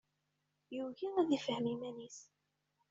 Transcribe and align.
Yugi 0.75 1.07
ad 1.21 1.29
ifhem 1.37 1.65
iman-is. 1.73 2.19